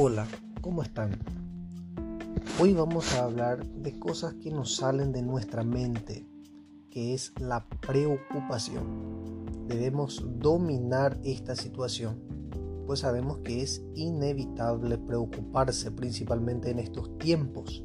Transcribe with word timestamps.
Hola, 0.00 0.28
¿cómo 0.60 0.84
están? 0.84 1.10
Hoy 2.60 2.72
vamos 2.72 3.14
a 3.14 3.24
hablar 3.24 3.66
de 3.66 3.98
cosas 3.98 4.32
que 4.34 4.52
nos 4.52 4.76
salen 4.76 5.10
de 5.10 5.22
nuestra 5.22 5.64
mente, 5.64 6.24
que 6.88 7.14
es 7.14 7.32
la 7.40 7.66
preocupación. 7.84 9.66
Debemos 9.66 10.24
dominar 10.38 11.18
esta 11.24 11.56
situación, 11.56 12.16
pues 12.86 13.00
sabemos 13.00 13.38
que 13.38 13.60
es 13.60 13.82
inevitable 13.96 14.98
preocuparse 14.98 15.90
principalmente 15.90 16.70
en 16.70 16.78
estos 16.78 17.18
tiempos. 17.18 17.84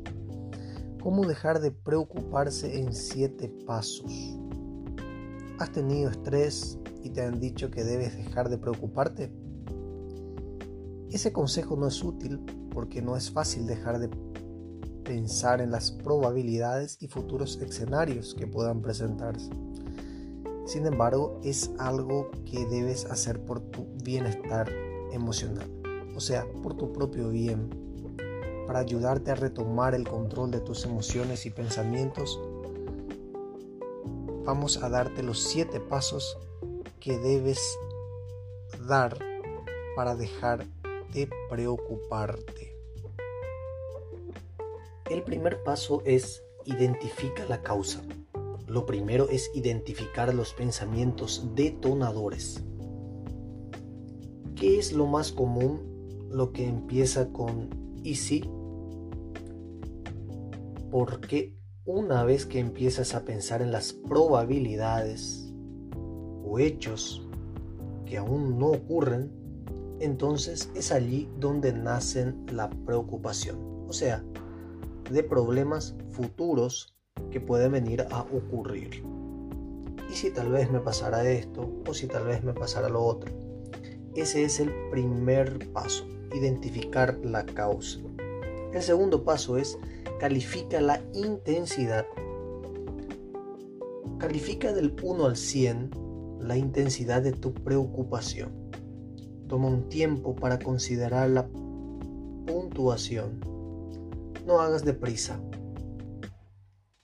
¿Cómo 1.01 1.25
dejar 1.25 1.61
de 1.61 1.71
preocuparse 1.71 2.79
en 2.79 2.93
siete 2.93 3.49
pasos? 3.65 4.37
¿Has 5.57 5.71
tenido 5.71 6.11
estrés 6.11 6.77
y 7.01 7.09
te 7.09 7.23
han 7.23 7.39
dicho 7.39 7.71
que 7.71 7.83
debes 7.83 8.15
dejar 8.15 8.49
de 8.49 8.59
preocuparte? 8.59 9.31
Ese 11.13 11.31
consejo 11.31 11.75
no 11.75 11.87
es 11.87 12.03
útil 12.03 12.39
porque 12.71 13.03
no 13.03 13.15
es 13.15 13.29
fácil 13.29 13.67
dejar 13.67 13.99
de 13.99 14.09
pensar 15.03 15.61
en 15.61 15.69
las 15.69 15.91
probabilidades 15.91 16.97
y 16.99 17.07
futuros 17.07 17.61
escenarios 17.61 18.33
que 18.33 18.47
puedan 18.47 18.81
presentarse. 18.81 19.51
Sin 20.65 20.87
embargo, 20.87 21.39
es 21.43 21.69
algo 21.77 22.31
que 22.45 22.65
debes 22.65 23.05
hacer 23.05 23.45
por 23.45 23.59
tu 23.59 23.85
bienestar 24.03 24.71
emocional, 25.11 25.69
o 26.15 26.19
sea, 26.19 26.47
por 26.63 26.75
tu 26.75 26.91
propio 26.91 27.29
bien, 27.29 27.69
para 28.65 28.79
ayudarte 28.79 29.29
a 29.29 29.35
retomar 29.35 29.93
el 29.93 30.07
control 30.07 30.49
de 30.49 30.61
tus 30.61 30.83
emociones 30.83 31.45
y 31.45 31.51
pensamientos. 31.51 32.41
Vamos 34.45 34.81
a 34.81 34.89
darte 34.89 35.21
los 35.21 35.43
siete 35.43 35.79
pasos 35.79 36.39
que 36.99 37.19
debes 37.19 37.59
dar 38.87 39.15
para 39.95 40.15
dejar 40.15 40.65
de 41.13 41.29
preocuparte. 41.49 42.77
El 45.09 45.23
primer 45.23 45.63
paso 45.63 46.01
es 46.05 46.43
identifica 46.65 47.45
la 47.45 47.61
causa. 47.61 48.01
Lo 48.67 48.85
primero 48.85 49.29
es 49.29 49.51
identificar 49.53 50.33
los 50.33 50.53
pensamientos 50.53 51.49
detonadores. 51.55 52.63
¿Qué 54.55 54.79
es 54.79 54.93
lo 54.93 55.05
más 55.05 55.31
común? 55.31 56.27
Lo 56.31 56.51
que 56.51 56.67
empieza 56.67 57.31
con 57.31 57.69
¿y 58.03 58.15
si? 58.15 58.49
Porque 60.89 61.55
una 61.85 62.23
vez 62.23 62.45
que 62.45 62.59
empiezas 62.59 63.13
a 63.13 63.25
pensar 63.25 63.61
en 63.61 63.71
las 63.71 63.93
probabilidades 63.93 65.53
o 66.45 66.59
hechos 66.59 67.27
que 68.05 68.17
aún 68.17 68.57
no 68.57 68.67
ocurren, 68.67 69.42
entonces 69.99 70.69
es 70.75 70.91
allí 70.91 71.29
donde 71.39 71.73
nacen 71.73 72.45
la 72.51 72.69
preocupación, 72.69 73.85
o 73.87 73.93
sea, 73.93 74.23
de 75.09 75.23
problemas 75.23 75.95
futuros 76.11 76.95
que 77.31 77.39
pueden 77.39 77.73
venir 77.73 78.05
a 78.11 78.21
ocurrir. 78.21 79.03
Y 80.09 80.13
si 80.13 80.31
tal 80.31 80.51
vez 80.51 80.71
me 80.71 80.79
pasara 80.79 81.27
esto 81.29 81.69
o 81.87 81.93
si 81.93 82.07
tal 82.07 82.25
vez 82.25 82.43
me 82.43 82.53
pasara 82.53 82.89
lo 82.89 83.03
otro. 83.03 83.31
Ese 84.15 84.43
es 84.43 84.59
el 84.59 84.71
primer 84.91 85.71
paso, 85.71 86.07
identificar 86.33 87.17
la 87.23 87.45
causa. 87.45 87.99
El 88.73 88.81
segundo 88.81 89.23
paso 89.23 89.57
es 89.57 89.77
califica 90.19 90.81
la 90.81 91.01
intensidad. 91.13 92.05
Califica 94.19 94.71
del 94.71 94.95
1 95.01 95.25
al 95.25 95.35
100 95.35 95.91
la 96.39 96.57
intensidad 96.57 97.21
de 97.21 97.31
tu 97.31 97.53
preocupación. 97.53 98.62
Toma 99.53 99.67
un 99.67 99.87
tiempo 99.87 100.33
para 100.33 100.57
considerar 100.57 101.29
la 101.29 101.47
puntuación. 102.47 103.39
No 104.47 104.59
hagas 104.59 104.83
deprisa. 104.83 105.39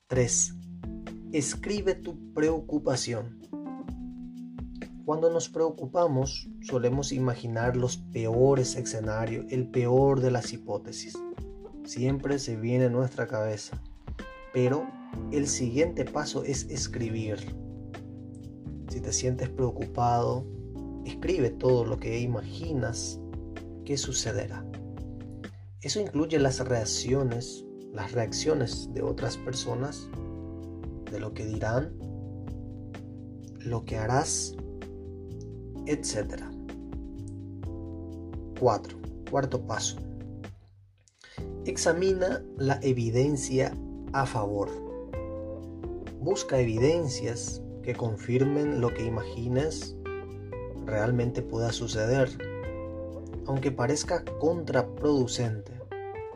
3. 0.07 0.55
Escribe 1.31 1.93
tu 1.93 2.33
preocupación. 2.33 3.39
Cuando 5.05 5.29
nos 5.29 5.47
preocupamos, 5.47 6.49
solemos 6.61 7.11
imaginar 7.11 7.77
los 7.77 7.97
peores 7.97 8.75
escenarios, 8.75 9.45
el 9.49 9.69
peor 9.69 10.19
de 10.19 10.31
las 10.31 10.51
hipótesis. 10.51 11.13
Siempre 11.83 12.39
se 12.39 12.55
viene 12.55 12.85
a 12.85 12.89
nuestra 12.89 13.27
cabeza. 13.27 13.79
Pero 14.55 14.88
el 15.31 15.45
siguiente 15.45 16.03
paso 16.03 16.43
es 16.43 16.63
escribir. 16.71 17.38
Si 18.88 19.01
te 19.01 19.13
sientes 19.13 19.49
preocupado, 19.49 20.47
Escribe 21.09 21.49
todo 21.49 21.85
lo 21.85 21.99
que 21.99 22.19
imaginas 22.19 23.19
que 23.83 23.97
sucederá. 23.97 24.63
Eso 25.81 25.99
incluye 25.99 26.37
las 26.37 26.59
reacciones, 26.59 27.65
las 27.91 28.11
reacciones 28.11 28.93
de 28.93 29.01
otras 29.01 29.35
personas, 29.35 30.07
de 31.11 31.19
lo 31.19 31.33
que 31.33 31.47
dirán, 31.47 31.97
lo 33.57 33.85
que 33.85 33.97
harás, 33.97 34.55
etc. 35.87 36.43
4. 38.59 38.99
Cuarto 39.31 39.65
paso. 39.65 39.97
Examina 41.65 42.43
la 42.55 42.79
evidencia 42.83 43.75
a 44.13 44.27
favor. 44.27 44.69
Busca 46.19 46.59
evidencias 46.59 47.63
que 47.81 47.95
confirmen 47.95 48.79
lo 48.79 48.93
que 48.93 49.07
imaginas 49.07 49.95
realmente 50.89 51.41
pueda 51.41 51.72
suceder. 51.72 52.29
Aunque 53.45 53.72
parezca 53.72 54.23
contraproducente, 54.39 55.73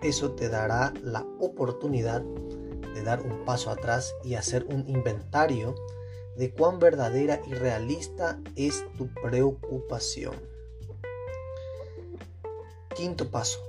eso 0.02 0.32
te 0.32 0.50
dará 0.50 0.94
la 1.04 1.26
oportunidad 1.40 2.22
de 2.94 3.04
dar 3.04 3.22
un 3.22 3.46
paso 3.46 3.70
atrás 3.70 4.16
y 4.24 4.36
hacer 4.36 4.66
un 4.66 4.88
inventario 4.88 5.76
de 6.38 6.52
cuán 6.52 6.80
verdadera 6.80 7.42
y 7.48 7.54
realista 7.54 8.40
es 8.56 8.86
tu 8.98 9.08
preocupación. 9.22 10.36
Quinto 12.96 13.30
paso. 13.30 13.60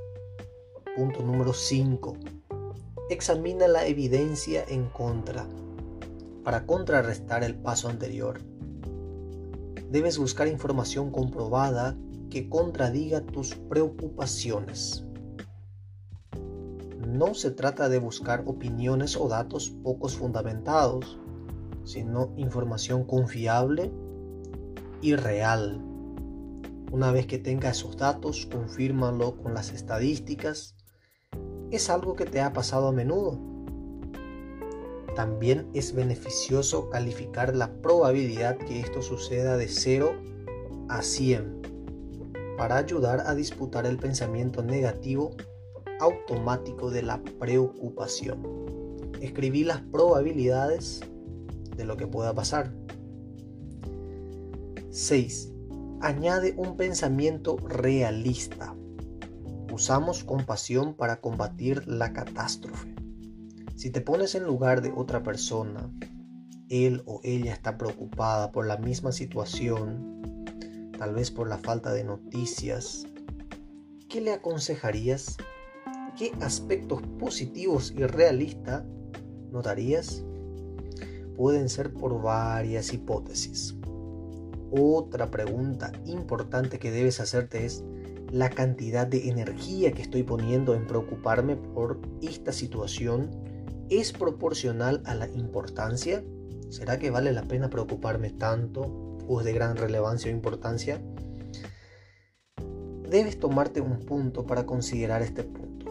Punto 0.96 1.22
número 1.22 1.52
5. 1.52 2.16
Examina 3.10 3.68
la 3.68 3.86
evidencia 3.86 4.64
en 4.68 4.88
contra 4.88 5.46
para 6.44 6.66
contrarrestar 6.66 7.42
el 7.42 7.54
paso 7.54 7.88
anterior 7.88 8.40
debes 9.94 10.18
buscar 10.18 10.48
información 10.48 11.12
comprobada 11.12 11.96
que 12.28 12.48
contradiga 12.48 13.20
tus 13.20 13.54
preocupaciones. 13.54 15.04
No 17.06 17.32
se 17.34 17.52
trata 17.52 17.88
de 17.88 18.00
buscar 18.00 18.42
opiniones 18.44 19.16
o 19.16 19.28
datos 19.28 19.70
pocos 19.70 20.16
fundamentados, 20.16 21.20
sino 21.84 22.32
información 22.36 23.04
confiable 23.04 23.92
y 25.00 25.14
real. 25.14 25.80
Una 26.90 27.12
vez 27.12 27.28
que 27.28 27.38
tengas 27.38 27.78
esos 27.78 27.96
datos, 27.96 28.48
confírmalo 28.50 29.36
con 29.36 29.54
las 29.54 29.70
estadísticas. 29.70 30.74
Es 31.70 31.88
algo 31.88 32.16
que 32.16 32.24
te 32.24 32.40
ha 32.40 32.52
pasado 32.52 32.88
a 32.88 32.92
menudo 32.92 33.53
también 35.14 35.68
es 35.74 35.94
beneficioso 35.94 36.90
calificar 36.90 37.54
la 37.54 37.72
probabilidad 37.80 38.58
que 38.58 38.80
esto 38.80 39.02
suceda 39.02 39.56
de 39.56 39.68
0 39.68 40.14
a 40.88 41.02
100 41.02 41.62
para 42.56 42.76
ayudar 42.76 43.24
a 43.26 43.34
disputar 43.34 43.86
el 43.86 43.98
pensamiento 43.98 44.62
negativo 44.62 45.32
automático 46.00 46.90
de 46.90 47.02
la 47.02 47.22
preocupación. 47.38 48.42
Escribí 49.20 49.64
las 49.64 49.80
probabilidades 49.80 51.00
de 51.76 51.84
lo 51.84 51.96
que 51.96 52.06
pueda 52.06 52.34
pasar. 52.34 52.72
6. 54.90 55.52
Añade 56.00 56.54
un 56.56 56.76
pensamiento 56.76 57.56
realista. 57.56 58.74
Usamos 59.72 60.22
compasión 60.22 60.94
para 60.94 61.20
combatir 61.20 61.88
la 61.88 62.12
catástrofe. 62.12 62.93
Si 63.76 63.90
te 63.90 64.00
pones 64.00 64.36
en 64.36 64.44
lugar 64.44 64.82
de 64.82 64.92
otra 64.92 65.24
persona, 65.24 65.90
él 66.68 67.02
o 67.06 67.20
ella 67.24 67.52
está 67.52 67.76
preocupada 67.76 68.52
por 68.52 68.66
la 68.66 68.76
misma 68.76 69.10
situación, 69.10 70.52
tal 70.96 71.14
vez 71.14 71.32
por 71.32 71.48
la 71.48 71.58
falta 71.58 71.92
de 71.92 72.04
noticias, 72.04 73.04
¿qué 74.08 74.20
le 74.20 74.32
aconsejarías? 74.32 75.36
¿Qué 76.16 76.30
aspectos 76.40 77.02
positivos 77.18 77.92
y 77.96 78.04
realistas 78.04 78.84
notarías? 79.50 80.24
Pueden 81.36 81.68
ser 81.68 81.92
por 81.92 82.22
varias 82.22 82.92
hipótesis. 82.92 83.74
Otra 84.70 85.32
pregunta 85.32 85.90
importante 86.06 86.78
que 86.78 86.92
debes 86.92 87.18
hacerte 87.18 87.66
es 87.66 87.82
la 88.30 88.50
cantidad 88.50 89.06
de 89.06 89.28
energía 89.28 89.92
que 89.92 90.02
estoy 90.02 90.22
poniendo 90.22 90.74
en 90.74 90.86
preocuparme 90.86 91.56
por 91.56 92.00
esta 92.22 92.52
situación 92.52 93.43
es 93.90 94.12
proporcional 94.12 95.02
a 95.04 95.14
la 95.14 95.28
importancia? 95.28 96.24
¿Será 96.70 96.98
que 96.98 97.10
vale 97.10 97.32
la 97.32 97.42
pena 97.42 97.70
preocuparme 97.70 98.30
tanto 98.30 99.16
o 99.28 99.40
es 99.40 99.44
de 99.44 99.52
gran 99.52 99.76
relevancia 99.76 100.30
o 100.30 100.34
importancia? 100.34 101.00
debes 103.14 103.38
tomarte 103.38 103.80
un 103.80 104.00
punto 104.00 104.44
para 104.44 104.66
considerar 104.66 105.22
este 105.22 105.44
punto. 105.44 105.86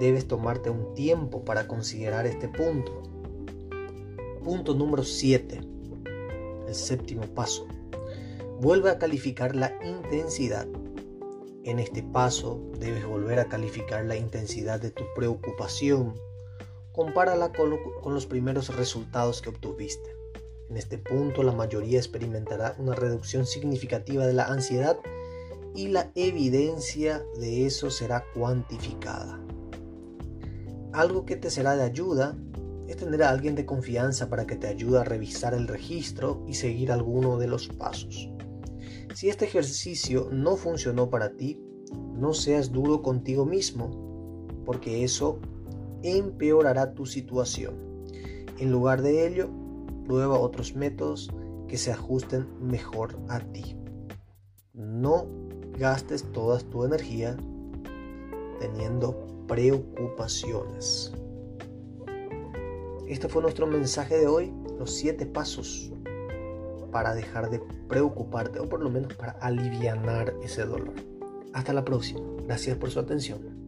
Debes 0.00 0.26
tomarte 0.26 0.70
un 0.70 0.94
tiempo 0.94 1.44
para 1.44 1.68
considerar 1.68 2.26
este 2.26 2.48
punto. 2.48 3.02
Punto 4.42 4.74
número 4.74 5.04
7. 5.04 5.60
El 6.66 6.74
séptimo 6.74 7.24
paso. 7.34 7.66
Vuelve 8.58 8.88
a 8.88 8.98
calificar 8.98 9.54
la 9.54 9.74
intensidad. 9.84 10.66
En 11.62 11.78
este 11.78 12.02
paso 12.02 12.58
debes 12.78 13.04
volver 13.06 13.38
a 13.38 13.44
calificar 13.44 14.06
la 14.06 14.16
intensidad 14.16 14.80
de 14.80 14.90
tu 14.90 15.04
preocupación. 15.14 16.14
Compárala 16.92 17.52
con, 17.52 18.14
los 18.14 18.24
primeros 18.24 18.74
resultados 18.74 19.42
que 19.42 19.50
obtuviste. 19.50 20.16
En 20.70 20.78
este 20.78 20.96
punto 20.96 21.42
la 21.42 21.52
mayoría 21.52 21.98
experimentará 21.98 22.74
una 22.78 22.94
reducción 22.94 23.44
significativa 23.44 24.26
de 24.26 24.32
la 24.32 24.46
ansiedad 24.46 24.98
y 25.74 25.88
la 25.88 26.10
evidencia 26.14 27.22
de 27.38 27.66
eso 27.66 27.90
será 27.90 28.24
cuantificada. 28.34 29.38
Algo 30.92 31.26
que 31.26 31.36
te 31.36 31.50
será 31.50 31.76
de 31.76 31.82
ayuda 31.82 32.38
es 32.88 32.96
tener 32.96 33.22
a 33.22 33.28
alguien 33.28 33.54
de 33.54 33.66
confianza 33.66 34.30
para 34.30 34.46
que 34.46 34.56
te 34.56 34.66
ayude 34.66 35.00
a 35.00 35.04
revisar 35.04 35.52
el 35.52 35.68
registro 35.68 36.42
y 36.48 36.54
seguir 36.54 36.90
alguno 36.90 37.36
de 37.36 37.48
los 37.48 37.68
pasos. 37.68 38.30
Si 39.14 39.28
este 39.28 39.44
ejercicio 39.44 40.28
no 40.30 40.56
funcionó 40.56 41.10
para 41.10 41.36
ti, 41.36 41.60
no 42.14 42.32
seas 42.32 42.70
duro 42.70 43.02
contigo 43.02 43.44
mismo, 43.44 44.46
porque 44.64 45.02
eso 45.02 45.40
empeorará 46.02 46.94
tu 46.94 47.06
situación. 47.06 47.74
En 48.58 48.70
lugar 48.70 49.02
de 49.02 49.26
ello, 49.26 49.48
prueba 50.06 50.38
otros 50.38 50.76
métodos 50.76 51.28
que 51.66 51.76
se 51.76 51.90
ajusten 51.90 52.46
mejor 52.60 53.18
a 53.28 53.40
ti. 53.40 53.76
No 54.74 55.26
gastes 55.76 56.22
toda 56.30 56.60
tu 56.60 56.84
energía 56.84 57.36
teniendo 58.60 59.44
preocupaciones. 59.48 61.12
Este 63.08 63.28
fue 63.28 63.42
nuestro 63.42 63.66
mensaje 63.66 64.18
de 64.18 64.28
hoy, 64.28 64.52
los 64.78 64.92
siete 64.94 65.26
pasos 65.26 65.92
para 66.90 67.14
dejar 67.14 67.50
de 67.50 67.60
preocuparte 67.88 68.58
o 68.60 68.68
por 68.68 68.82
lo 68.82 68.90
menos 68.90 69.14
para 69.14 69.32
aliviar 69.32 70.34
ese 70.42 70.64
dolor. 70.64 70.94
Hasta 71.52 71.72
la 71.72 71.84
próxima. 71.84 72.20
Gracias 72.46 72.76
por 72.76 72.90
su 72.90 73.00
atención. 73.00 73.60